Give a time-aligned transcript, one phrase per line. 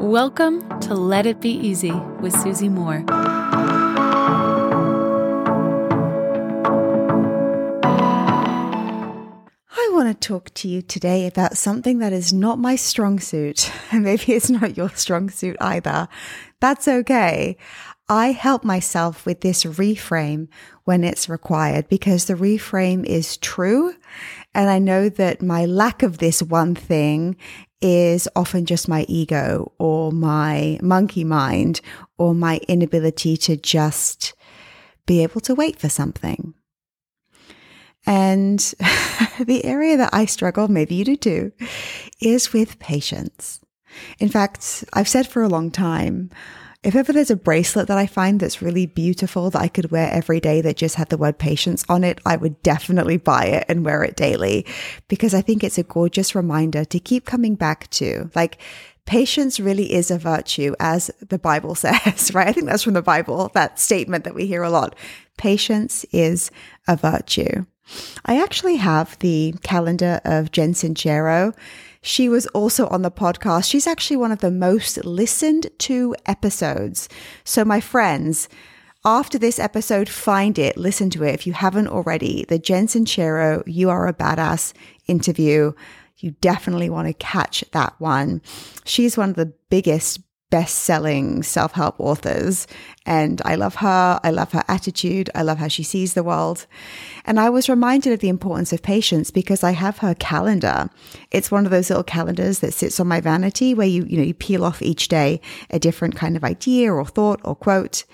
[0.00, 3.04] Welcome to Let It Be Easy with Susie Moore.
[9.70, 13.70] I want to talk to you today about something that is not my strong suit,
[13.92, 16.08] and maybe it's not your strong suit either.
[16.60, 17.58] That's okay.
[18.08, 20.48] I help myself with this reframe
[20.84, 23.94] when it's required because the reframe is true.
[24.54, 27.36] And I know that my lack of this one thing
[27.80, 31.80] is often just my ego or my monkey mind
[32.18, 34.34] or my inability to just
[35.06, 36.54] be able to wait for something.
[38.06, 38.58] And
[39.40, 41.52] the area that I struggle, maybe you do too,
[42.20, 43.60] is with patience.
[44.18, 46.30] In fact, I've said for a long time,
[46.82, 50.10] if ever there's a bracelet that I find that's really beautiful that I could wear
[50.10, 53.66] every day that just had the word patience on it, I would definitely buy it
[53.68, 54.64] and wear it daily
[55.08, 58.30] because I think it's a gorgeous reminder to keep coming back to.
[58.34, 58.58] Like,
[59.04, 62.48] patience really is a virtue, as the Bible says, right?
[62.48, 64.96] I think that's from the Bible, that statement that we hear a lot.
[65.36, 66.50] Patience is
[66.88, 67.66] a virtue.
[68.24, 71.54] I actually have the calendar of Jen Sincero.
[72.02, 73.70] She was also on the podcast.
[73.70, 77.08] She's actually one of the most listened to episodes.
[77.44, 78.48] So, my friends,
[79.04, 82.44] after this episode, find it, listen to it if you haven't already.
[82.48, 84.72] The Jen Sincero, You Are a Badass
[85.06, 85.72] interview.
[86.18, 88.42] You definitely want to catch that one.
[88.84, 92.66] She's one of the biggest best selling self help authors.
[93.06, 94.20] And I love her.
[94.22, 95.30] I love her attitude.
[95.34, 96.66] I love how she sees the world.
[97.24, 100.90] And I was reminded of the importance of patience because I have her calendar.
[101.30, 104.24] It's one of those little calendars that sits on my vanity where you, you know,
[104.24, 105.40] you peel off each day
[105.70, 108.04] a different kind of idea or thought or quote.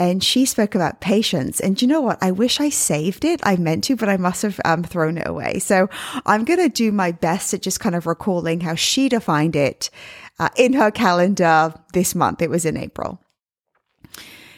[0.00, 1.58] And she spoke about patience.
[1.58, 2.22] And you know what?
[2.22, 3.40] I wish I saved it.
[3.42, 5.58] I meant to, but I must have um, thrown it away.
[5.58, 5.90] So
[6.24, 9.90] I'm going to do my best at just kind of recalling how she defined it
[10.38, 12.42] uh, in her calendar this month.
[12.42, 13.20] It was in April.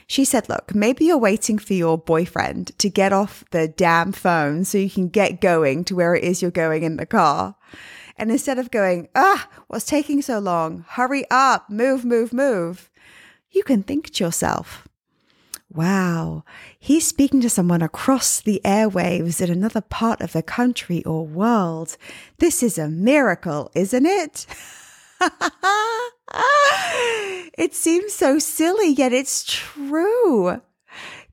[0.06, 4.64] She said, Look, maybe you're waiting for your boyfriend to get off the damn phone
[4.64, 7.54] so you can get going to where it is you're going in the car.
[8.16, 10.84] And instead of going, Ah, what's taking so long?
[10.88, 12.90] Hurry up, move, move, move.
[13.52, 14.88] You can think to yourself,
[15.72, 16.44] Wow,
[16.76, 21.96] he's speaking to someone across the airwaves in another part of the country or world.
[22.38, 24.46] This is a miracle, isn't it?
[27.58, 30.60] it seems so silly, yet it's true.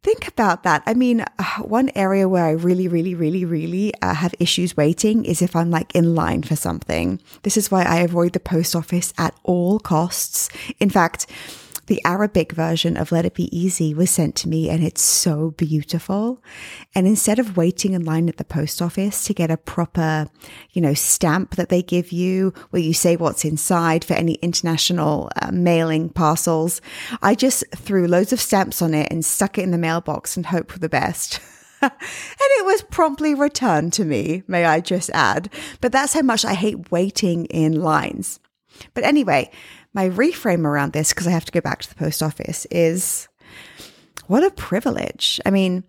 [0.04, 0.84] Think about that.
[0.86, 1.26] I mean,
[1.62, 5.72] one area where I really, really, really, really uh, have issues waiting is if I'm
[5.72, 7.20] like in line for something.
[7.44, 10.50] This is why I avoid the post office at all costs.
[10.80, 11.28] In fact,
[11.88, 15.52] the Arabic version of Let It Be Easy was sent to me and it's so
[15.52, 16.44] beautiful.
[16.94, 20.28] And instead of waiting in line at the post office to get a proper,
[20.72, 25.32] you know, stamp that they give you where you say what's inside for any international
[25.42, 26.82] uh, mailing parcels,
[27.22, 30.46] I just threw loads of stamps on it and stuck it in the mailbox and
[30.46, 31.40] hoped for the best.
[31.82, 35.50] and it was promptly returned to me, may I just add.
[35.80, 38.42] But that's how much I hate waiting in lines.
[38.94, 39.50] But anyway,
[39.98, 43.28] my reframe around this, because I have to go back to the post office, is
[44.28, 45.42] what a privilege.
[45.44, 45.84] I mean,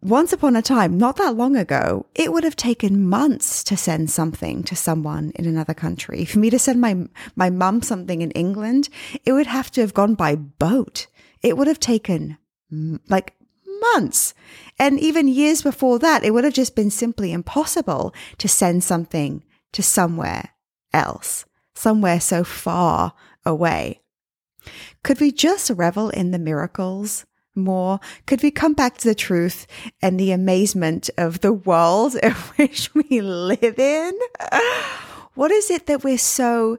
[0.00, 4.10] once upon a time, not that long ago, it would have taken months to send
[4.10, 6.24] something to someone in another country.
[6.24, 8.88] For me to send my my mum something in England,
[9.26, 11.06] it would have to have gone by boat.
[11.42, 12.38] It would have taken
[13.10, 13.34] like
[13.92, 14.32] months.
[14.78, 19.44] And even years before that, it would have just been simply impossible to send something
[19.72, 20.54] to somewhere
[20.94, 21.44] else
[21.80, 23.14] somewhere so far
[23.44, 24.00] away.
[25.02, 27.24] Could we just revel in the miracles
[27.54, 28.00] more?
[28.26, 29.66] Could we come back to the truth
[30.02, 34.12] and the amazement of the world in which we live in?
[35.34, 36.78] What is it that we're so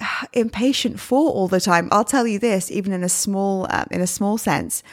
[0.32, 1.88] impatient for all the time?
[1.90, 4.84] I'll tell you this, even in a small, uh, in a small sense,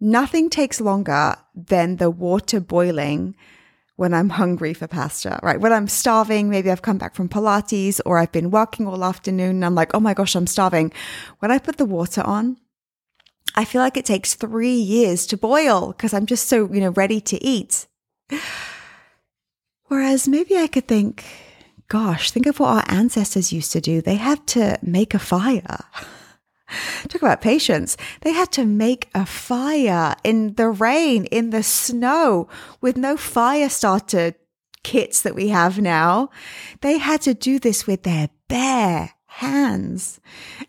[0.00, 3.34] nothing takes longer than the water boiling
[3.96, 5.60] when I'm hungry for pasta, right?
[5.60, 9.56] When I'm starving, maybe I've come back from Pilates or I've been working all afternoon
[9.56, 10.92] and I'm like, oh my gosh, I'm starving.
[11.38, 12.58] When I put the water on,
[13.54, 16.90] I feel like it takes three years to boil because I'm just so, you know,
[16.90, 17.86] ready to eat.
[19.86, 21.24] Whereas maybe I could think,
[21.88, 24.02] gosh, think of what our ancestors used to do.
[24.02, 25.84] They had to make a fire.
[27.08, 27.96] Talk about patience.
[28.22, 32.48] They had to make a fire in the rain, in the snow,
[32.80, 34.34] with no fire starter
[34.82, 36.30] kits that we have now.
[36.80, 40.18] They had to do this with their bare hands.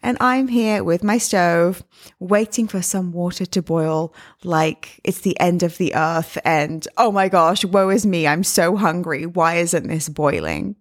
[0.03, 1.83] And I'm here with my stove,
[2.19, 4.13] waiting for some water to boil
[4.43, 6.37] like it's the end of the earth.
[6.43, 8.27] And oh my gosh, woe is me.
[8.27, 9.25] I'm so hungry.
[9.25, 10.75] Why isn't this boiling?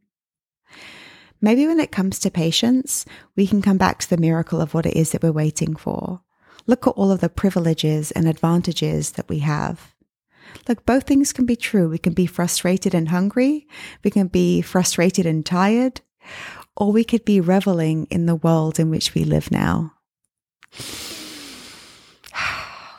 [1.41, 3.05] Maybe when it comes to patience,
[3.37, 6.23] we can come back to the miracle of what it is that we're waiting for.
[6.67, 9.95] Look at all of the privileges and advantages that we have.
[10.69, 11.89] Look, both things can be true.
[11.89, 13.69] We can be frustrated and hungry.
[14.03, 16.01] We can be frustrated and tired,
[16.77, 19.95] or we could be reveling in the world in which we live now.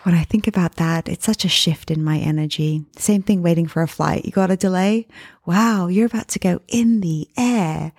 [0.04, 2.86] When I think about that, it's such a shift in my energy.
[2.96, 4.24] Same thing waiting for a flight.
[4.24, 5.06] You got a delay?
[5.46, 7.92] Wow, you're about to go in the air.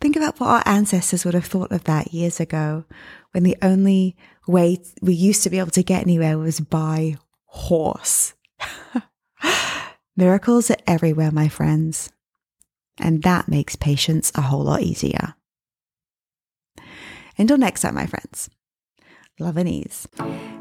[0.00, 2.84] Think about what our ancestors would have thought of that years ago
[3.32, 8.34] when the only way we used to be able to get anywhere was by horse.
[10.16, 12.10] Miracles are everywhere, my friends.
[12.98, 15.34] And that makes patience a whole lot easier.
[17.36, 18.48] Until next time, my friends.
[19.40, 20.06] Love and ease.